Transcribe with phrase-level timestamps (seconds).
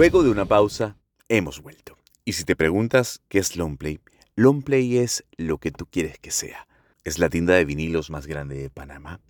[0.00, 0.96] Luego de una pausa,
[1.28, 1.98] hemos vuelto.
[2.24, 4.00] Y si te preguntas qué es Longplay,
[4.34, 6.66] Longplay es lo que tú quieres que sea.
[7.04, 9.20] Es la tienda de vinilos más grande de Panamá,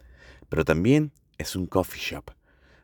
[0.48, 2.30] pero también es un coffee shop.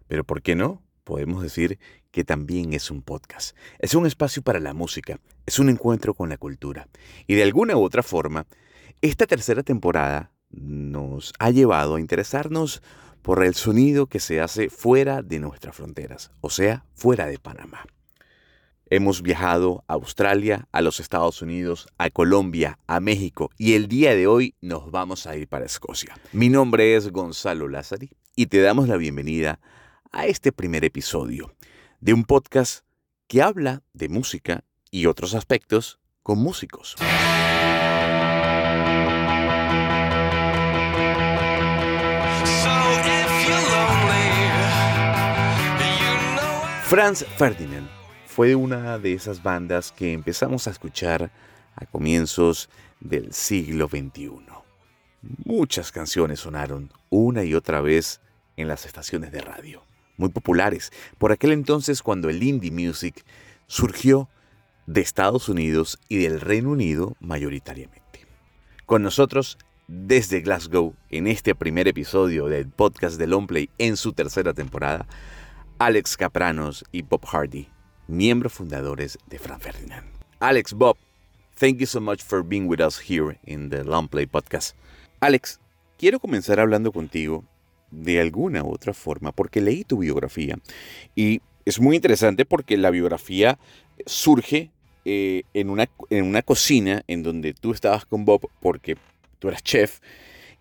[0.09, 0.83] Pero ¿por qué no?
[1.05, 1.79] Podemos decir
[2.11, 3.57] que también es un podcast.
[3.79, 6.89] Es un espacio para la música, es un encuentro con la cultura.
[7.28, 8.48] Y de alguna u otra forma,
[9.00, 12.83] esta tercera temporada nos ha llevado a interesarnos
[13.27, 17.84] por el sonido que se hace fuera de nuestras fronteras, o sea, fuera de Panamá.
[18.89, 24.15] Hemos viajado a Australia, a los Estados Unidos, a Colombia, a México y el día
[24.15, 26.17] de hoy nos vamos a ir para Escocia.
[26.31, 29.59] Mi nombre es Gonzalo Lázari y te damos la bienvenida
[30.12, 31.53] a este primer episodio
[31.98, 32.84] de un podcast
[33.27, 34.62] que habla de música
[34.93, 36.95] y otros aspectos con músicos.
[46.89, 47.89] Franz Ferdinand
[48.27, 51.33] fue una de esas bandas que empezamos a escuchar
[51.75, 52.69] a comienzos
[53.01, 54.31] del siglo XXI.
[55.45, 58.20] Muchas canciones sonaron una y otra vez
[58.56, 59.83] en las estaciones de radio,
[60.17, 63.25] muy populares por aquel entonces cuando el indie music
[63.67, 64.28] surgió
[64.87, 68.28] de Estados Unidos y del Reino Unido mayoritariamente.
[68.87, 74.55] Con nosotros desde Glasgow en este primer episodio del podcast de Longplay en su tercera
[74.55, 75.09] temporada,
[75.78, 77.69] Alex Capranos y Bob Hardy,
[78.08, 80.06] miembros fundadores de Fran Ferdinand.
[80.41, 80.96] Alex, Bob,
[81.60, 84.74] thank you so much for being with us here in the Long Play podcast.
[85.20, 85.60] Alex,
[85.98, 87.44] quiero comenzar hablando contigo
[87.91, 90.56] de alguna u otra forma porque leí tu biografía
[91.14, 93.58] y es muy interesante porque la biografía
[94.06, 94.70] surge
[95.04, 98.97] eh, en, una, en una cocina en donde tú estabas con Bob porque
[99.38, 100.00] tú eras chef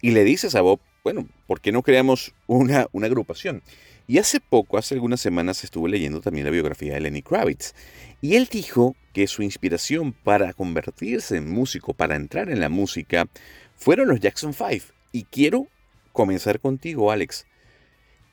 [0.02, 3.64] y le dices a Bob, bueno, ¿por qué no creamos una, una agrupación?
[4.08, 7.74] Y hace poco, hace algunas semanas, estuve leyendo también la biografía de Lenny Kravitz.
[8.22, 13.28] Y él dijo que su inspiración para convertirse en músico, para entrar en la música,
[13.76, 14.94] fueron los Jackson 5.
[15.12, 15.68] Y quiero
[16.12, 17.48] comenzar contigo, Alex.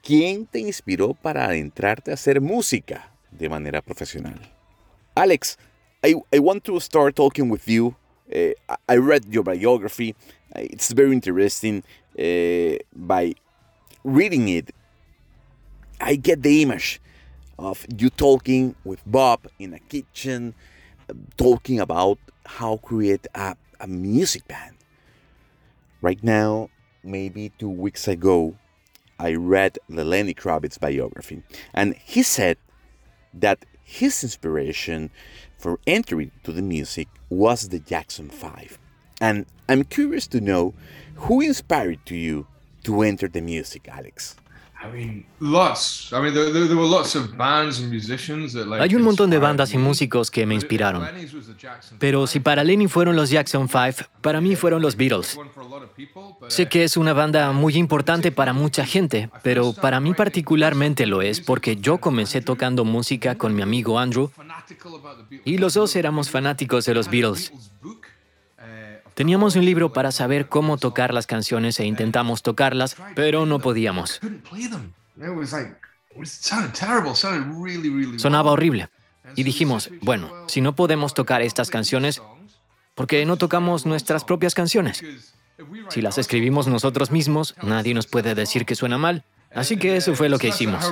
[0.02, 4.40] ¿Quién te inspiró para adentrarte a hacer música de manera profesional?
[5.14, 5.56] Alex,
[6.04, 7.94] I, want to start talking with you.
[8.28, 8.54] Uh,
[8.88, 10.16] I read your biography.
[10.56, 11.84] It's very interesting.
[12.18, 13.34] Uh, by
[14.02, 14.74] reading it,
[16.00, 17.00] I get the image
[17.58, 20.54] of you talking with Bob in a kitchen,
[21.36, 24.76] talking about how create a, a music band.
[26.00, 26.70] Right now,
[27.04, 28.56] maybe two weeks ago,
[29.18, 31.42] I read the Lenny Kravitz biography,
[31.72, 32.58] and he said
[33.34, 35.10] that his inspiration
[35.58, 38.78] for entering to the music was the Jackson 5.
[39.20, 40.74] And I'm curious to know
[41.14, 42.46] who inspired to you
[42.84, 44.34] to enter the music, Alex.
[48.80, 51.06] Hay un montón de bandas y músicos que me inspiraron.
[51.98, 55.38] Pero si para Lenny fueron los Jackson 5, para mí fueron los Beatles.
[56.48, 61.22] Sé que es una banda muy importante para mucha gente, pero para mí particularmente lo
[61.22, 64.30] es porque yo comencé tocando música con mi amigo Andrew
[65.44, 67.52] y los dos éramos fanáticos de los Beatles.
[69.14, 74.20] Teníamos un libro para saber cómo tocar las canciones e intentamos tocarlas, pero no podíamos.
[78.16, 78.88] Sonaba horrible.
[79.36, 82.22] Y dijimos, bueno, si no podemos tocar estas canciones,
[82.94, 85.02] ¿por qué no tocamos nuestras propias canciones?
[85.90, 89.24] Si las escribimos nosotros mismos, nadie nos puede decir que suena mal.
[89.54, 90.90] Así que eso fue lo que hicimos.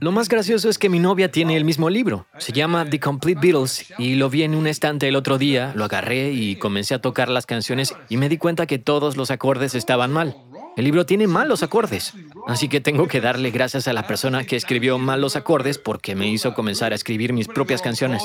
[0.00, 2.26] Lo más gracioso es que mi novia tiene el mismo libro.
[2.38, 5.84] Se llama The Complete Beatles y lo vi en un estante el otro día, lo
[5.84, 9.74] agarré y comencé a tocar las canciones y me di cuenta que todos los acordes
[9.74, 10.36] estaban mal.
[10.76, 12.14] El libro tiene malos acordes,
[12.48, 16.28] así que tengo que darle gracias a la persona que escribió malos acordes porque me
[16.28, 18.22] hizo comenzar a escribir mis propias canciones.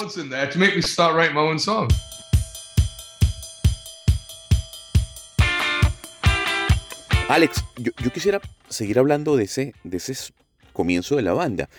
[7.29, 10.33] Alex, yo, quisiera seguir hablando de ese, de ese
[10.73, 11.69] comienzo de la banda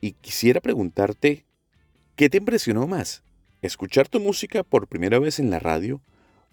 [0.00, 1.44] y quisiera preguntarte,
[2.16, 3.22] ¿qué te impresionó más?
[3.60, 6.00] ¿Escuchar tu música por primera vez en la radio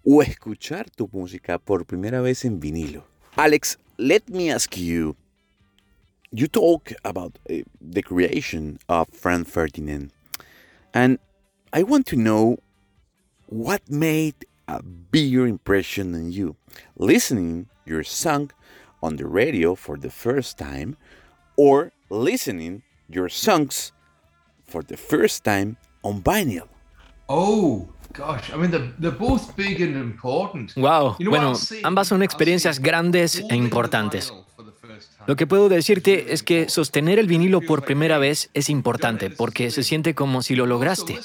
[0.04, 3.06] o escuchar tu música por primera vez en vinilo?
[3.38, 5.16] Alex, let me ask you,
[6.30, 10.12] you talk about uh, the creation of Franz Ferdinand
[10.94, 11.18] and
[11.72, 12.58] I want to know
[13.48, 14.36] what made
[14.68, 16.58] a bigger impression on you,
[16.98, 18.52] listening your song
[19.02, 20.96] on the radio for the first time
[21.58, 23.94] or listening your songs
[24.66, 26.68] for the first time on vinyl.
[27.30, 29.56] Oh, gosh, I mean, they're, both
[31.20, 31.54] bueno,
[31.84, 34.34] ambas son experiencias grandes e importantes.
[35.26, 39.72] Lo que puedo decirte es que sostener el vinilo por primera vez es importante porque
[39.72, 41.20] se siente como si lo lograste.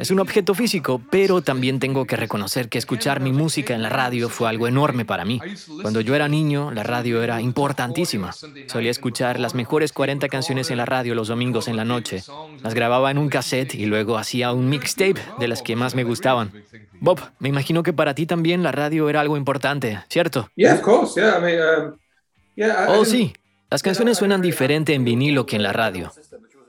[0.00, 3.90] Es un objeto físico, pero también tengo que reconocer que escuchar mi música en la
[3.90, 5.42] radio fue algo enorme para mí.
[5.82, 8.32] Cuando yo era niño, la radio era importantísima.
[8.66, 12.22] Solía escuchar las mejores 40 canciones en la radio los domingos en la noche.
[12.62, 16.04] Las grababa en un cassette y luego hacía un mixtape de las que más me
[16.04, 16.50] gustaban.
[16.98, 20.48] Bob, me imagino que para ti también la radio era algo importante, ¿cierto?
[22.56, 23.34] Um, oh, sí.
[23.70, 26.10] Las canciones suenan diferente en vinilo que en la radio.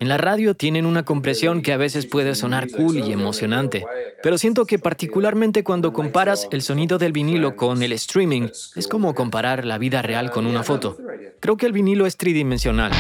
[0.01, 3.85] En la radio tienen una compresión que a veces puede sonar cool y emocionante,
[4.23, 9.13] pero siento que particularmente cuando comparas el sonido del vinilo con el streaming, es como
[9.13, 10.97] comparar la vida real con una foto.
[11.39, 12.91] Creo que el vinilo es tridimensional.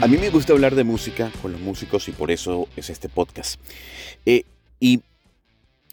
[0.00, 3.08] A mí me gusta hablar de música con los músicos y por eso es este
[3.08, 3.60] podcast.
[4.24, 4.44] Eh,
[4.78, 5.00] y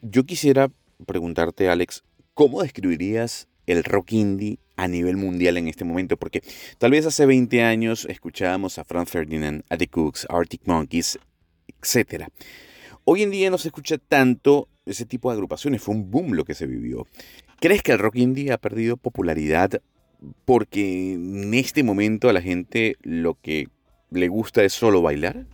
[0.04, 0.70] yo quisiera
[1.08, 2.04] preguntarte, Alex,
[2.36, 6.18] ¿cómo describirías el rock indie a nivel mundial en este momento?
[6.18, 6.42] Porque
[6.78, 11.20] tal vez hace 20 años escuchábamos a Franz Ferdinand, a The Cooks, Arctic Monkeys,
[11.68, 12.26] etc.
[13.06, 16.46] Hoy en día no se escucha tanto ese tipo de agrupaciones, fue un boom lo
[16.46, 17.08] que se vivió.
[17.60, 19.82] ¿Crees que el rock indie ha perdido popularidad
[20.46, 23.68] porque en este momento a la gente lo que
[24.12, 25.46] le gusta es solo bailar?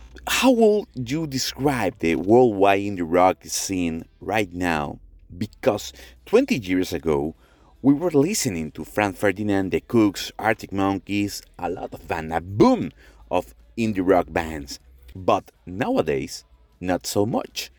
[0.42, 4.98] How would you describe the worldwide indie rock scene right now?
[5.28, 5.92] Because
[6.24, 7.34] 20 years ago,
[7.82, 12.40] we were listening to Frank Ferdinand, The Cooks, Arctic Monkeys, a lot of bands, a
[12.40, 12.92] boom
[13.30, 14.78] of indie rock bands.
[15.16, 16.44] But nowadays,
[16.78, 17.70] not so much.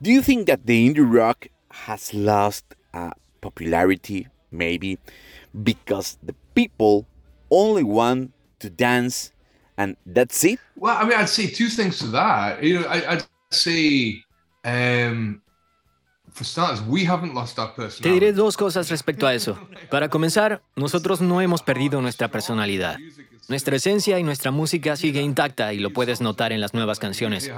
[0.00, 3.10] Do you think that the indie rock has lost uh,
[3.40, 4.98] popularity, maybe
[5.62, 7.06] because the people
[7.50, 9.32] only want to dance
[9.76, 10.60] and that's it?
[10.76, 12.62] Well, I mean, I'd say two things to that.
[12.62, 14.22] You know, I, would say,
[14.64, 15.42] um,
[18.02, 19.56] Te diré dos cosas respecto a eso.
[19.90, 22.98] Para comenzar, nosotros no hemos perdido nuestra personalidad.
[23.48, 27.50] Nuestra esencia y nuestra música sigue intacta y lo puedes notar en las nuevas canciones.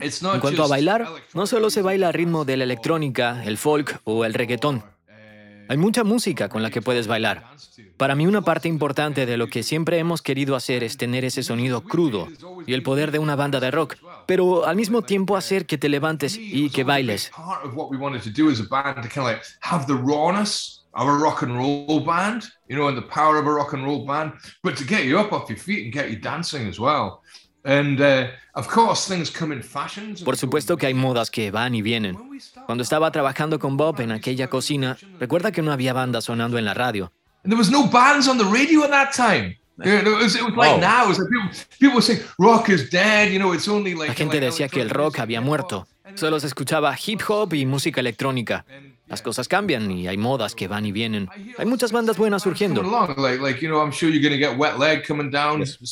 [0.00, 4.00] En cuanto a bailar, no solo se baila al ritmo de la electrónica, el folk
[4.04, 4.82] o el reggaetón.
[5.68, 7.44] Hay mucha música con la que puedes bailar.
[7.96, 11.42] Para mí una parte importante de lo que siempre hemos querido hacer es tener ese
[11.42, 12.28] sonido crudo
[12.66, 13.96] y el poder de una banda de rock,
[14.26, 17.30] pero al mismo tiempo hacer que te levantes y que bailes.
[20.96, 23.84] of a rock and roll band, you know, and the power of a rock and
[23.84, 24.32] roll band,
[24.62, 27.22] but to get you up off your feet and get you dancing as well.
[27.66, 28.28] Uh,
[30.24, 32.16] Por supuesto que hay modas que van y vienen.
[32.64, 36.64] Cuando estaba trabajando con Bob en aquella cocina, recuerda que no había bandas sonando en
[36.64, 37.12] la radio.
[37.42, 39.56] There was no bands on the radio at that time.
[44.06, 45.86] La gente decía que el rock había muerto.
[46.14, 48.64] Solo se escuchaba hip hop y música electrónica.
[49.06, 51.28] Las cosas cambian y hay modas que van y vienen.
[51.58, 52.82] Hay muchas bandas buenas surgiendo.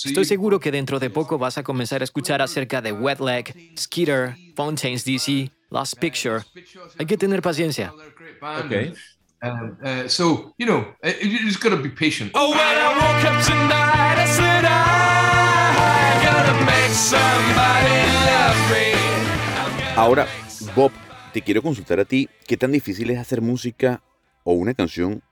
[0.05, 3.77] Estoy seguro que dentro de poco vas a comenzar a escuchar acerca de Wet Leg,
[3.79, 6.41] Skeeter, Fontaines DC, Lost Picture.
[6.99, 7.93] Hay que tener paciencia.
[8.65, 8.95] Okay.
[9.43, 12.31] Um, uh, so, you know, you just gotta be patient.
[12.35, 19.97] Oh, when I woke up tonight, I said, I gotta make somebody love me.
[19.97, 20.27] Ahora,
[20.75, 20.93] Bob,
[21.33, 24.03] te quiero consultar a ti, ¿qué tan difícil es hacer música
[24.45, 25.23] o una canción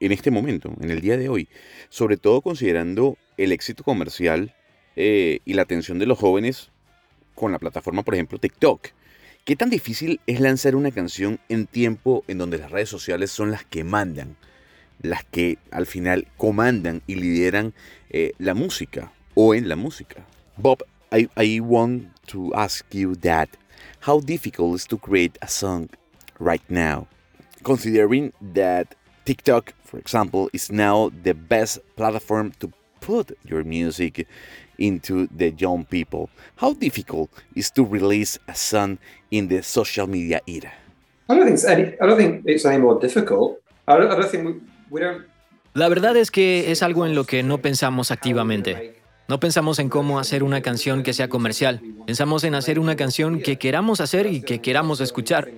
[0.00, 1.48] en este momento, en el día de hoy?
[1.88, 4.54] Sobre todo considerando el éxito comercial
[4.96, 6.70] eh, y la atención de los jóvenes
[7.34, 8.88] con la plataforma, por ejemplo, TikTok.
[9.44, 13.50] ¿Qué tan difícil es lanzar una canción en tiempo en donde las redes sociales son
[13.50, 14.36] las que mandan,
[15.00, 17.74] las que al final comandan y lideran
[18.10, 20.24] eh, la música o en la música?
[20.56, 23.48] Bob, I, I want to ask you that.
[24.06, 25.88] How difficult is to create a song
[26.38, 27.08] right now?
[27.64, 28.94] Considering that
[29.24, 32.70] TikTok, for example, is now the best platform to
[33.00, 34.28] put your music
[34.78, 36.28] into the young people.
[36.56, 38.98] How difficult is to release a song
[39.30, 40.72] in the social media era?
[41.28, 41.94] I don't think it's any.
[42.00, 43.58] I don't think it's any more difficult.
[43.86, 44.54] I don't, I don't think we,
[44.90, 45.24] we don't.
[45.74, 49.00] La verdad es que es algo en lo que no pensamos activamente.
[49.28, 51.80] No pensamos en cómo hacer una canción que sea comercial.
[52.06, 55.48] Pensamos en hacer una canción que queramos hacer y que queramos escuchar.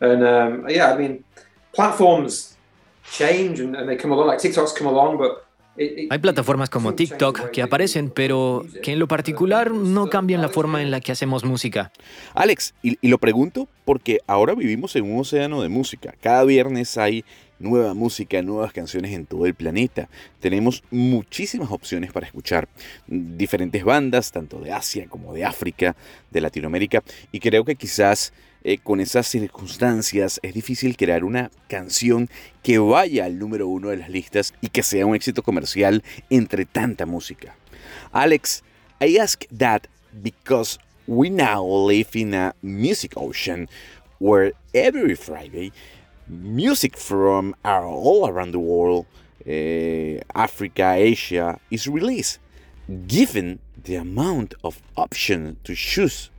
[0.00, 1.24] And um, yeah, I mean,
[1.72, 2.56] platforms
[3.04, 4.26] change and, and they come along.
[4.26, 9.08] Like TikTok's come along, but hay plataformas como TikTok que aparecen, pero que en lo
[9.08, 11.92] particular no cambian la forma en la que hacemos música.
[12.34, 16.14] Alex, y, lo pregunto porque ahora vivimos en un océano de música.
[16.20, 17.24] Cada viernes hay
[17.62, 20.08] nueva música, nuevas canciones en todo el planeta.
[20.40, 22.68] Tenemos muchísimas opciones para escuchar
[23.06, 25.96] diferentes bandas, tanto de Asia como de África,
[26.30, 28.32] de Latinoamérica, y creo que quizás
[28.64, 32.28] eh, con esas circunstancias es difícil crear una canción
[32.62, 36.64] que vaya al número uno de las listas y que sea un éxito comercial entre
[36.64, 37.56] tanta música.
[38.12, 38.62] Alex,
[39.00, 39.88] I ask that
[40.22, 43.68] because we now live in a music ocean
[44.20, 45.72] where every Friday
[46.28, 49.06] music from all around the world,
[49.46, 52.38] uh, Africa, Asia, is released.
[53.06, 56.30] Given the amount of options to choose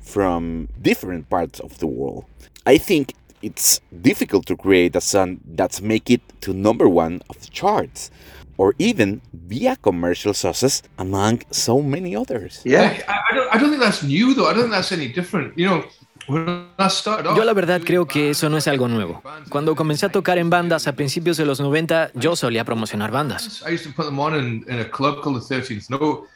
[0.00, 2.24] from different parts of the world,
[2.66, 7.40] I think it's difficult to create a song that's make it to number one of
[7.40, 8.10] the charts
[8.56, 12.62] or even be a commercial success among so many others.
[12.64, 13.02] Yeah.
[13.08, 14.46] I, I don't, I don't think that's new though.
[14.46, 15.58] I don't think that's any different.
[15.58, 15.84] You know,
[16.28, 19.22] Yo la verdad creo que eso no es algo nuevo.
[19.48, 23.62] Cuando comencé a tocar en bandas a principios de los 90, yo solía promocionar bandas.
[23.68, 26.28] I used to put them on in, in a club called the 13th Note.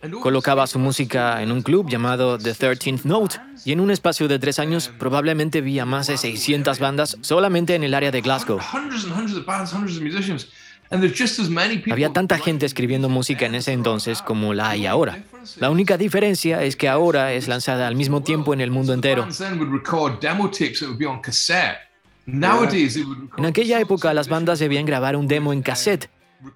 [0.00, 3.90] And over- Colocaba su música en un club llamado The 13th Note y en un
[3.90, 8.12] espacio de tres años probablemente vi a más de 600 bandas solamente en el área
[8.12, 8.60] de Glasgow.
[11.90, 15.22] Había tanta gente escribiendo música en ese entonces como la hay ahora.
[15.58, 19.28] La única diferencia es que ahora es lanzada al mismo tiempo en el mundo entero.
[22.26, 26.10] En aquella época las bandas debían grabar un demo en cassette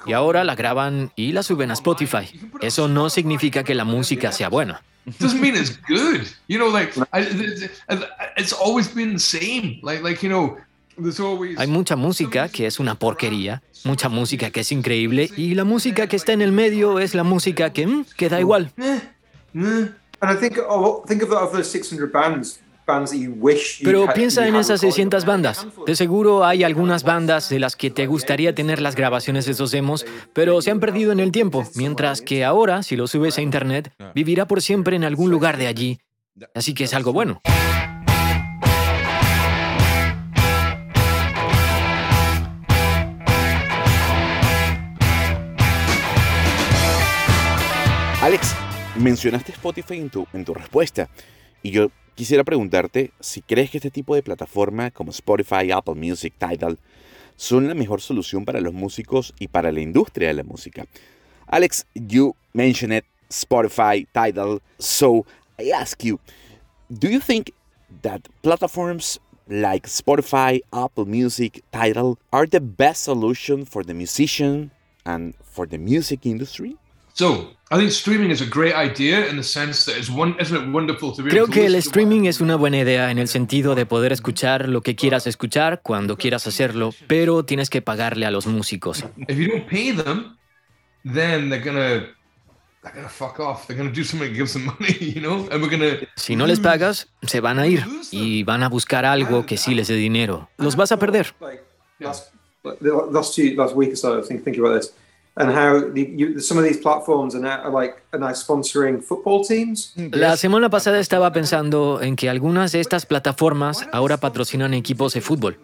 [0.07, 2.29] y ahora la graban y la suben a Spotify.
[2.61, 4.83] Eso no significa que la música sea buena.
[5.19, 6.29] doesn't mean it's good.
[6.47, 7.21] You know, like I,
[8.37, 9.81] it's, always been the same.
[9.83, 10.59] Like, like you know.
[11.57, 16.07] Hay mucha música que es una porquería, mucha música que es increíble y la música
[16.07, 18.73] que está en el medio es la música que, mm, que da igual.
[20.23, 20.55] And I think
[21.09, 23.81] think of, the, of those 600 bands, bands that you wish.
[23.81, 24.95] You Pero piensa en esas recorded.
[24.95, 25.67] 600 bandas.
[25.85, 29.73] De seguro hay algunas bandas de las que te gustaría tener las grabaciones de esos
[29.73, 33.43] demos, pero se han perdido en el tiempo, mientras que ahora, si lo subes a
[33.43, 35.99] internet, vivirá por siempre en algún lugar de allí.
[36.55, 37.43] Así que es algo bueno.
[48.23, 48.55] Alex,
[49.01, 51.09] mencionaste Spotify en tu, en tu respuesta
[51.61, 56.33] y yo quisiera preguntarte si crees que este tipo de plataforma como Spotify, Apple Music,
[56.39, 56.79] Tidal
[57.35, 60.87] son la mejor solución para los músicos y para la industria de la música.
[61.49, 65.27] Alex, you mentioned Spotify, Tidal, so
[65.59, 66.21] I ask you,
[66.89, 67.51] do you think
[68.03, 74.71] that platforms like Spotify, Apple Music, Tidal are the best solution for the musician
[75.05, 76.77] and for the music industry?
[77.15, 80.37] So I think streaming is a great idea in the sense that it's one.
[80.39, 82.57] Isn't it wonderful to be Creo able to que el listen to streaming es una
[82.57, 86.93] buena idea en el sentido de poder escuchar lo que quieras escuchar cuando quieras hacerlo,
[87.07, 89.07] pero tienes que pagarle a los músicos.
[89.27, 90.37] If you don't pay them,
[91.03, 92.13] then they're gonna
[92.83, 93.67] they're gonna fuck off.
[93.67, 95.49] They're gonna do something that gives them money, you know.
[95.51, 99.07] And we're gonna Si no les pagas, se van a ir y van a buscar
[99.07, 100.51] algo que sí les dé dinero.
[100.59, 101.35] Los vas a perder.
[109.97, 115.23] La semana pasada estaba pensando en que algunas de estas plataformas ahora patrocinan equipos de
[115.23, 115.59] fútbol.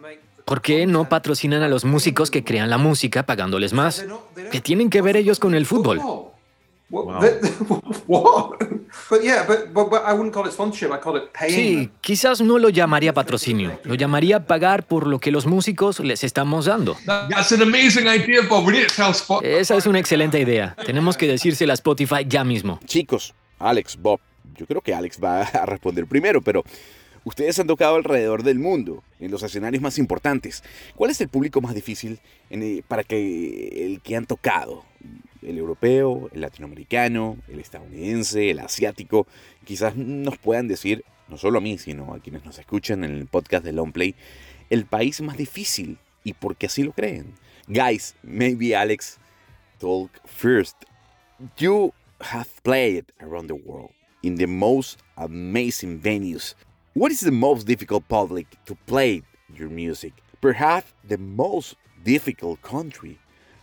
[0.47, 4.07] ¿Por qué no patrocinan a los músicos que crean la música pagándoles más?
[4.51, 6.01] ¿Qué tienen que ver ellos con el fútbol?
[6.91, 7.21] Football.
[7.21, 8.07] What?
[8.07, 8.59] what?
[9.11, 10.91] But yeah, but, but but I wouldn't call it sponsorship.
[10.93, 11.55] I call it paying.
[11.55, 16.25] Sí, quizás no lo llamaría patrocinio, lo llamaría pagar por lo que los músicos les
[16.25, 16.97] estamos dando.
[17.05, 18.67] That- that's an amazing idea, Bob.
[18.67, 19.45] We need to tell Spot.
[19.45, 20.75] Esa es una excelente idea.
[20.87, 22.81] Tenemos que decírsela a Spotify ya mismo.
[22.87, 24.21] Chicos, Alex, Bob,
[24.57, 26.65] yo creo que Alex va a responder primero, pero
[27.25, 30.63] ustedes han tocado alrededor del mundo, en los escenarios más importantes.
[30.97, 32.19] ¿Cuál es el público más difícil
[32.49, 34.85] en el- para que el que han tocado?
[35.43, 39.27] ¿El europeo, el latinoamericano, el estadounidense, el asiático?
[39.65, 43.27] Quizás nos puedan decir, no solo a mí, sino a quienes nos escuchan en el
[43.27, 44.15] podcast de Longplay,
[44.71, 47.35] el país más difícil y por qué así lo creen.
[47.69, 49.19] Guys, maybe Alex
[49.79, 50.77] talk first.
[51.59, 53.91] You have played around the world
[54.23, 56.55] in the most amazing venues.
[56.95, 59.23] What is the most difficult public to play
[59.55, 60.15] your music?
[60.41, 63.19] Perhaps the most difficult country.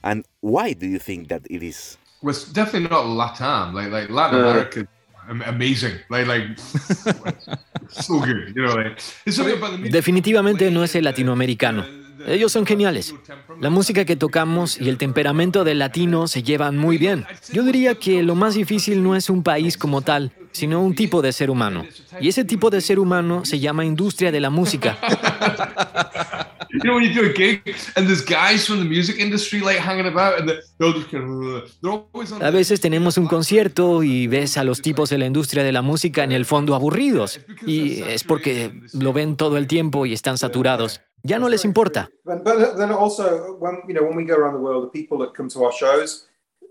[0.06, 1.98] And why do you think that it is?
[2.22, 3.74] Well, it's definitely not Latam.
[3.74, 4.50] Like like Latin Uh.
[4.52, 4.88] America,
[5.28, 5.94] am- amazing.
[6.10, 6.46] Like like
[7.90, 8.54] so good.
[8.56, 9.92] You know, like it's about the music.
[9.92, 11.84] Definitivamente no es el latinoamericano.
[12.28, 13.14] Ellos son geniales.
[13.60, 17.26] La música que tocamos y el temperamento del latino se llevan muy bien.
[17.52, 21.22] Yo diría que lo más difícil no es un país como tal, sino un tipo
[21.22, 21.86] de ser humano.
[22.20, 24.98] Y ese tipo de ser humano se llama industria de la música.
[26.76, 27.62] you know when you do a gig
[27.96, 31.72] and there's guys from the music industry like hanging about and they'll just kind of,
[31.82, 35.26] they're always on A veces tenemos un concierto y ves a los tipos de la
[35.26, 37.40] industria de la música en el fondo aburridos.
[37.66, 41.02] Y es porque lo ven todo el tiempo y están saturados.
[41.24, 42.10] Ya no les importa.
[42.24, 42.44] But
[42.78, 45.50] then also, when you know, when we go around the world, the people that come
[45.50, 46.28] to our shows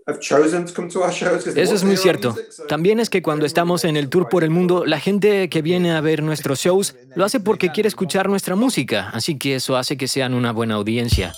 [0.07, 1.43] have chosen to come to our shows.
[1.43, 2.35] 'cause they Eso es muy cierto.
[2.67, 5.91] También es que cuando estamos en el tour por el mundo, la gente que viene
[5.91, 9.97] a ver nuestros shows lo hace porque quiere escuchar nuestra música, así que eso hace
[9.97, 11.33] que sean una buena audiencia.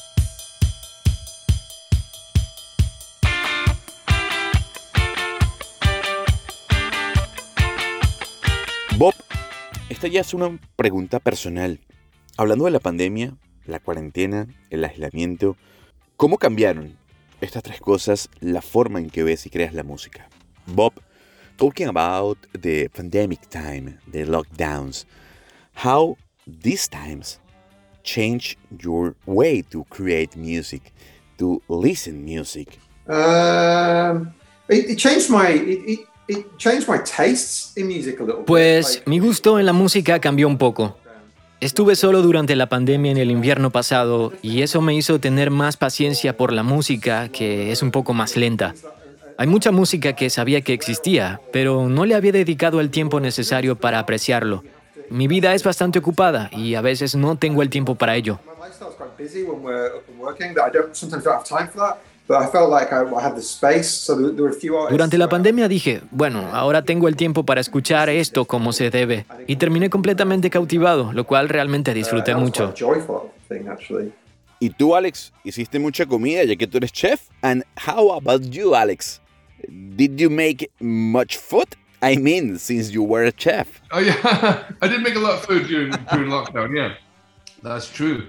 [8.97, 9.13] Bob,
[9.89, 11.79] esta ya es una pregunta personal.
[12.36, 15.55] Hablando de la pandemia, la cuarentena, el aislamiento,
[16.17, 16.97] ¿cómo cambiaron
[17.41, 20.27] estas tres cosas la forma en que ves y creas la música?
[20.65, 20.94] Bob,
[21.58, 25.06] talking about the pandemic time, the lockdowns,
[25.84, 27.39] how these times
[28.03, 30.94] change your way to create music,
[31.38, 32.79] to listen music.
[33.08, 34.34] Um,
[34.70, 38.41] it, it changed my it, it, it changed my tastes in music a little.
[38.41, 38.48] bit.
[38.48, 40.98] Pues Like- mi gusto en la música cambió un poco.
[41.59, 45.75] Estuve solo durante la pandemia en el invierno pasado y eso me hizo tener más
[45.75, 48.75] paciencia por la música, que es un poco más lenta.
[49.39, 53.75] Hay mucha música que sabía que existía, pero no le había dedicado el tiempo necesario
[53.75, 54.63] para apreciarlo.
[55.09, 58.39] Mi vida es bastante ocupada y a veces no tengo el tiempo para ello.
[64.89, 69.25] Durante la pandemia dije, bueno, ahora tengo el tiempo para escuchar esto como se debe.
[69.48, 72.74] Y terminé completamente cautivado, lo cual realmente disfruté mucho.
[74.60, 77.22] Y tú, Alex, hiciste mucha comida ya que tú eres chef.
[77.41, 79.22] And how about you, Alex?
[79.69, 81.67] Did you make much food?
[82.01, 83.67] I mean, since you were a chef.
[83.91, 84.15] Oh yeah,
[84.81, 86.75] I did make a lot of food during during lockdown.
[86.75, 86.93] Yeah,
[87.63, 88.24] that's true.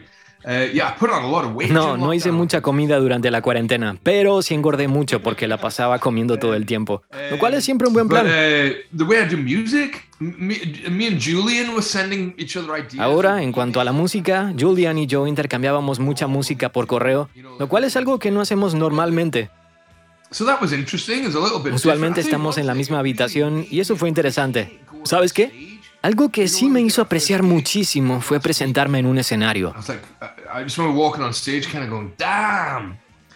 [0.73, 1.71] Yeah, I put on a lot of weight.
[1.71, 5.99] No, no hice mucha comida durante la cuarentena, pero sí engordé mucho porque la pasaba
[5.99, 8.25] comiendo todo el tiempo, lo cual es siempre un buen plan.
[8.27, 10.57] the way I do music, m- me,
[10.90, 12.99] me and Julian were sending each other ideas.
[12.99, 17.68] Ahora, en cuanto a la música, Julian y yo intercambiábamos mucha música por correo, lo
[17.68, 19.51] cual es algo que no hacemos normalmente.
[21.72, 24.79] Usualmente estamos en la misma habitación y eso fue interesante.
[25.05, 25.78] ¿Sabes qué?
[26.00, 29.74] Algo que sí me hizo apreciar muchísimo fue presentarme en un escenario.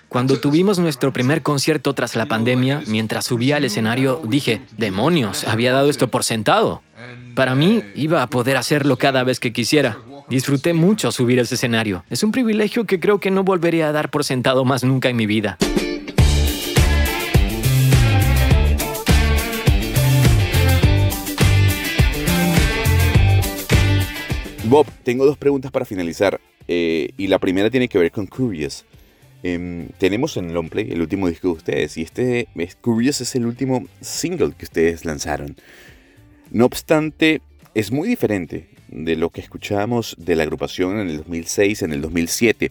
[0.09, 5.73] Cuando tuvimos nuestro primer concierto tras la pandemia, mientras subía al escenario, dije, demonios, había
[5.73, 6.83] dado esto por sentado.
[7.35, 9.99] Para mí, iba a poder hacerlo cada vez que quisiera.
[10.29, 12.05] Disfruté mucho subir ese escenario.
[12.11, 15.17] Es un privilegio que creo que no volveré a dar por sentado más nunca en
[15.17, 15.57] mi vida.
[24.73, 26.41] Bob, tengo dos preguntas para finalizar.
[26.67, 28.87] eh, y la primera tiene que ver con Curious.
[29.43, 31.99] Em, tenemos en Longplay el último disco de ustedes.
[31.99, 35.57] Y este es- Curious es el último single que ustedes lanzaron.
[36.51, 37.43] No obstante,
[37.75, 42.01] es muy diferente de lo que escuchábamos de la agrupación en el 2006, en el
[42.01, 42.71] 2007.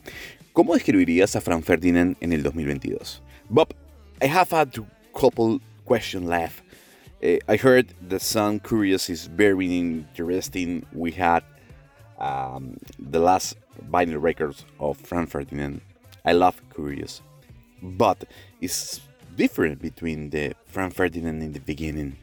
[0.54, 3.22] ¿Cómo describirías a Frank Ferdinand en el 2022?
[3.50, 3.76] Bob,
[4.24, 4.66] I have a
[5.14, 6.64] couple questions left.
[7.22, 10.84] Uh, I heard the song Curious is very interesting.
[10.94, 11.44] We had
[12.22, 13.58] um, the last
[13.90, 15.82] vinyl records of Frank Ferdinand.
[16.24, 17.22] I love Curious.
[17.82, 18.26] But
[18.62, 19.02] it's
[19.36, 22.16] different between the Frank Ferdinand in the beginning.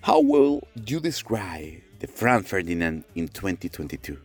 [0.00, 4.16] How will you describe the Frank Ferdinand in 2022?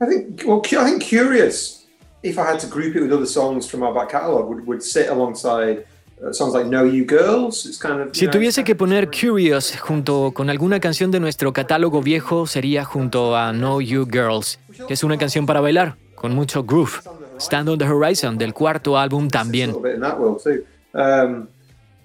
[0.00, 1.86] I think well, I think curious.
[2.22, 4.82] If I had to group it with other songs from our back catalogue, would, would
[4.82, 5.86] sit alongside
[6.22, 9.78] uh, songs like "Know You Girls." It's kind of you Si tuviese que poner Curious
[9.78, 14.94] junto con alguna canción de nuestro catálogo viejo, sería junto a Know You Girls, que
[14.94, 17.00] es una canción para bailar, con mucho groove.
[17.38, 19.70] Stand on the Horizon, del cuarto álbum también.
[19.70, 20.64] little bit in that world too.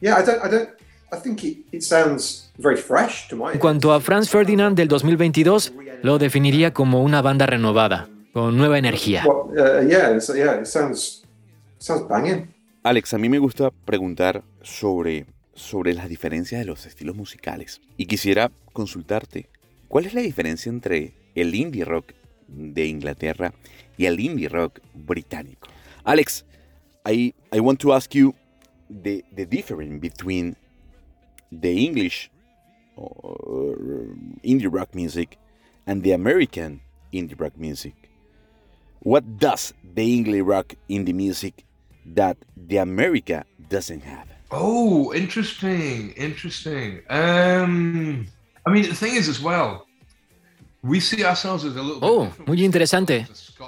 [0.03, 0.69] Yeah, I don't, I don't,
[1.13, 3.53] I think it, it sounds very fresh to my.
[3.53, 8.77] En cuanto a Franz Ferdinand del 2022, lo definiría como una banda renovada, con nueva
[8.77, 9.23] energía.
[9.25, 12.52] Uh, sounds banging.
[12.85, 17.79] Alex, a mí me gusta preguntar sobre, sobre las diferencias de los estilos musicales.
[17.95, 19.47] Y quisiera consultarte,
[19.87, 22.11] ¿cuál es la diferencia entre el indie rock
[22.49, 23.53] de Inglaterra
[23.97, 25.69] y el indie rock británico?
[26.03, 26.43] Alex,
[27.09, 28.35] I, I want to ask you
[28.89, 30.57] the, the difference between
[31.51, 32.29] the English
[32.97, 33.77] or
[34.43, 35.37] indie rock music
[35.85, 36.81] and the American
[37.13, 37.95] indie rock music.
[39.05, 41.63] What does the English rock indie music
[42.15, 42.37] that
[42.67, 44.27] the America doesn't have?
[44.51, 47.01] Oh, interesting, interesting.
[47.09, 48.27] Um,
[48.65, 49.85] I mean, the thing is, as well,
[52.01, 53.25] Oh, muy interesante.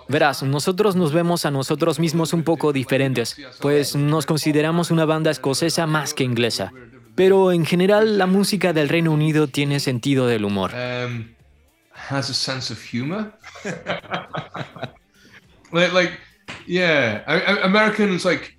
[0.10, 5.32] Verás, nosotros nos vemos a nosotros mismos un poco diferentes, pues nos consideramos una banda
[5.32, 6.74] escocesa más que inglesa.
[7.16, 10.74] Pero en general la música del Reino Unido tiene sentido del humor.
[10.74, 11.30] Um,
[12.10, 13.32] has a sense of humor.
[15.72, 16.20] like,
[16.68, 17.24] yeah,
[17.64, 18.56] Americans like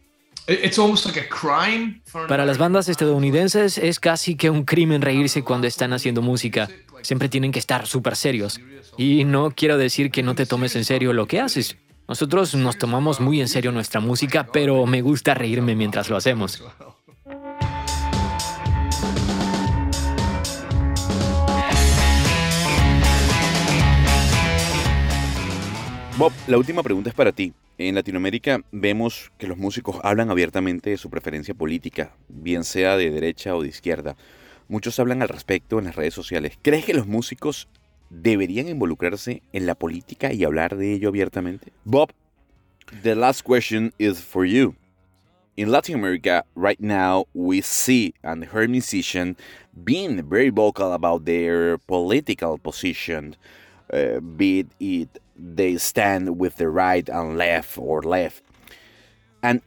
[2.29, 6.69] para las bandas estadounidenses es casi que un crimen reírse cuando están haciendo música.
[7.03, 8.61] Siempre tienen que estar súper serios.
[8.97, 11.77] Y no quiero decir que no te tomes en serio lo que haces.
[12.09, 16.63] Nosotros nos tomamos muy en serio nuestra música, pero me gusta reírme mientras lo hacemos.
[26.19, 27.53] Bob, la última pregunta es para ti.
[27.77, 33.11] En Latinoamérica vemos que los músicos hablan abiertamente de su preferencia política, bien sea de
[33.11, 34.17] derecha o de izquierda.
[34.67, 36.59] Muchos hablan al respecto en las redes sociales.
[36.63, 37.69] ¿Crees que los músicos
[38.09, 41.71] deberían involucrarse en la política y hablar de ello abiertamente?
[41.85, 42.11] Bob,
[43.03, 44.75] the last question is for you.
[45.57, 49.37] In Latin America, right now, we see and hear musicians
[49.85, 53.37] being very vocal about their political position,
[53.93, 58.43] uh, be it they stand with the right and left or left.
[59.43, 59.61] And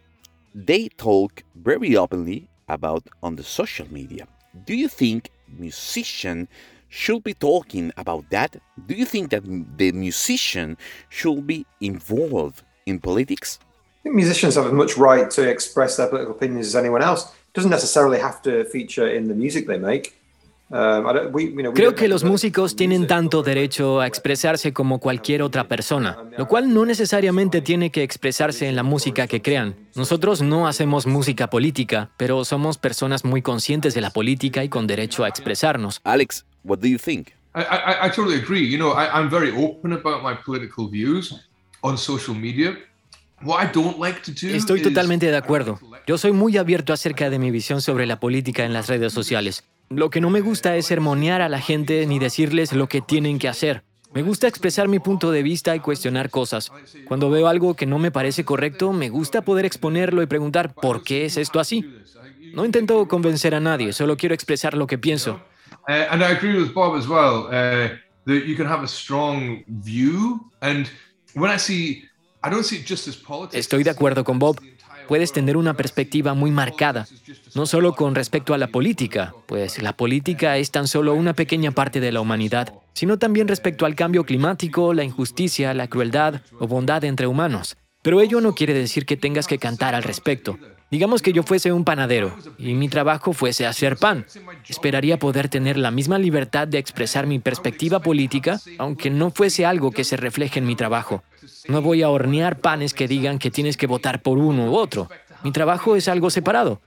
[0.54, 4.28] they talk very openly about on the social media.
[4.66, 6.48] Do you think musician
[6.90, 8.56] should be talking about that?
[8.88, 9.44] Do you think that
[9.78, 10.78] the musician
[11.10, 13.60] should be involved in politics?
[14.00, 17.26] I think musicians have as much right to express their political opinions as anyone else.
[17.26, 20.19] It doesn't necessarily have to feature in the music they make.
[20.72, 26.48] Um, Creo que los músicos tienen tanto derecho a expresarse como cualquier otra persona, lo
[26.48, 29.76] cual no necesariamente tiene que expresarse en la música que crean.
[29.96, 34.86] Nosotros no hacemos música política, pero somos personas muy conscientes de la política y con
[34.86, 36.02] derecho a expresarnos.
[36.04, 37.30] Alex, what do you think?
[37.56, 38.70] I, I, I totally agree.
[38.70, 41.34] You know, I, I'm very open about my political views
[41.82, 42.78] on social media.
[44.54, 45.80] Estoy totalmente de acuerdo.
[46.06, 49.64] Yo soy muy abierto acerca de mi visión sobre la política en las redes sociales.
[49.90, 53.40] Lo que no me gusta es sermonear a la gente ni decirles lo que tienen
[53.40, 53.84] que hacer.
[54.14, 56.72] Me gusta expresar mi punto de vista y cuestionar cosas.
[57.06, 61.04] Cuando veo algo que no me parece correcto, me gusta poder exponerlo y preguntar ¿por
[61.04, 61.86] qué es esto así?
[62.54, 65.42] No intento convencer a nadie, solo quiero expresar lo que pienso.
[65.88, 67.48] Uh, and I agree with Bob as well.
[67.48, 70.88] Uh, that you can have a strong view, and
[71.34, 72.04] when I see,
[72.44, 73.60] I don't see it just as politics.
[73.60, 74.60] Estoy de acuerdo con Bob
[75.10, 77.08] puedes tener una perspectiva muy marcada,
[77.56, 81.72] no solo con respecto a la política, pues la política es tan solo una pequeña
[81.72, 86.68] parte de la humanidad, sino también respecto al cambio climático, la injusticia, la crueldad o
[86.68, 87.76] bondad entre humanos.
[88.04, 90.60] Pero ello no quiere decir que tengas que cantar al respecto.
[90.92, 94.26] Digamos que yo fuese un panadero y mi trabajo fuese hacer pan.
[94.68, 99.92] Esperaría poder tener la misma libertad de expresar mi perspectiva política, aunque no fuese algo
[99.92, 101.24] que se refleje en mi trabajo.
[101.68, 105.10] No voy a hornear panes que digan que tienes que votar por uno u otro.
[105.44, 106.82] Mi trabajo es algo separado.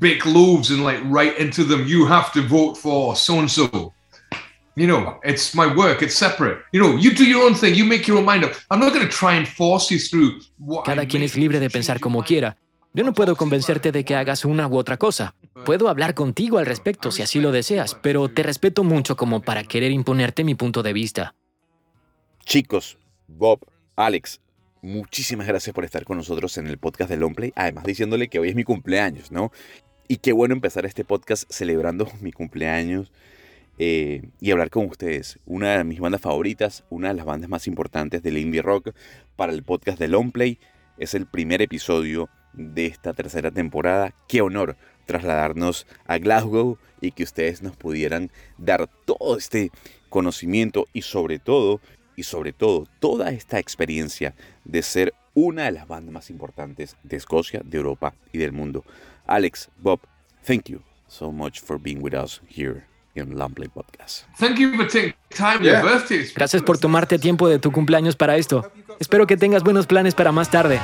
[0.00, 3.92] Bake loaves like into them, you have to vote for so and so.
[4.78, 6.58] You know, it's my work, it's separate.
[6.70, 8.52] You know, you do your own thing, you make your own mind up.
[8.70, 11.70] I'm not going to try and force you through what Cada quien es libre de
[11.70, 12.58] pensar como quiera.
[12.92, 15.34] Yo no puedo convencerte de que hagas una u otra cosa.
[15.64, 19.64] Puedo hablar contigo al respecto si así lo deseas, pero te respeto mucho como para
[19.64, 21.34] querer imponerte mi punto de vista.
[22.44, 23.60] Chicos, Bob,
[23.96, 24.40] Alex,
[24.82, 27.54] muchísimas gracias por estar con nosotros en el podcast de Longplay.
[27.56, 29.52] Además, diciéndole que hoy es mi cumpleaños, ¿no?
[30.06, 33.10] Y qué bueno empezar este podcast celebrando mi cumpleaños
[33.78, 35.38] eh, y hablar con ustedes.
[35.46, 38.94] Una de mis bandas favoritas, una de las bandas más importantes del indie rock
[39.36, 40.58] para el podcast de Longplay.
[40.98, 44.14] Es el primer episodio de esta tercera temporada.
[44.28, 49.70] Qué honor trasladarnos a Glasgow y que ustedes nos pudieran dar todo este
[50.08, 51.80] conocimiento y sobre todo
[52.16, 54.34] y sobre todo toda esta experiencia
[54.64, 58.84] de ser una de las bandas más importantes de Escocia, de Europa y del mundo.
[59.26, 60.00] Alex, Bob,
[60.46, 64.24] thank you so much for being with us here in Lampley Podcast.
[64.38, 65.60] Thank you for taking time
[66.34, 68.70] Gracias por tomarte tiempo de tu cumpleaños para esto.
[69.00, 70.80] Espero que tengas buenos planes para más tarde.